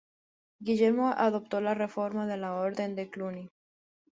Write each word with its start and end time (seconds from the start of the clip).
Guillermo 0.59 1.11
adoptó 1.15 1.61
la 1.61 1.75
reforma 1.75 2.25
de 2.25 2.35
la 2.37 2.53
Orden 2.55 2.95
de 2.95 3.11
Cluny. 3.11 3.49